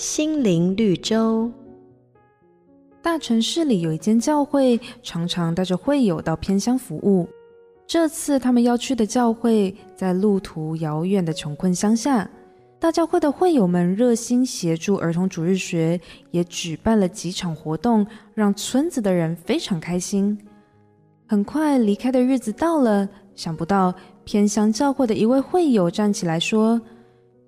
[0.00, 1.52] 心灵绿洲。
[3.02, 7.28] 大城市里有一间教会，常常带着会友到偏乡服务。
[7.86, 12.26] 这次他们要去的教会在路途遥远的穷困乡下。
[12.78, 20.38] 大教会的会友们热心协助儿童主日学，也举办了几场活动，让村子的人非常开心。
[21.26, 23.94] 很快离开的日子到了，想不到
[24.24, 26.80] 偏乡教会的一位会友站起来说：“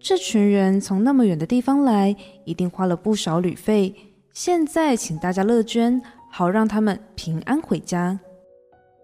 [0.00, 3.94] 这群人从那么远的地方来，一定花了不少旅费。”
[4.32, 6.00] 现在，请大家乐捐，
[6.30, 8.18] 好让他们平安回家。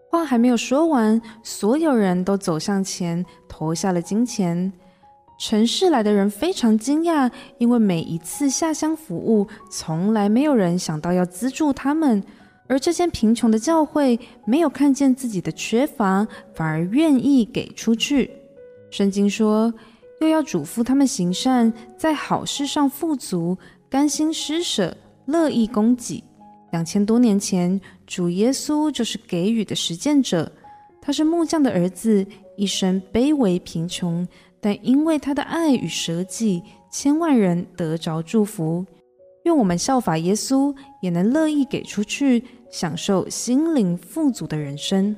[0.09, 4.72] 话还没有说完，所有人都走向前，投下了金钱。
[5.38, 12.22] 城市来的人非常惊讶，因为每一次下乡服务，从来没有人想到要资助他们。
[12.69, 18.30] 而这间贫穷的教会，没有看见自己的缺乏，反而愿意给出去。
[18.91, 19.74] 圣经说，
[20.20, 23.56] 又要嘱咐他们行善，在好事上富足，
[23.88, 24.97] 甘心施舍。
[25.27, 26.23] 乐意供给。
[26.70, 30.50] 两千多年前，主耶稣就是给予的实践者。
[31.03, 32.25] 他是木匠的儿子，
[32.56, 34.27] 一生卑微贫穷，
[34.61, 38.86] 但因为他的爱与舍己，千万人得着祝福。
[39.45, 45.14] 愿我们效法耶稣，也能乐意给出去，享受心灵富足的人生。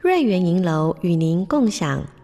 [0.00, 2.04] 瑞园银楼与您共享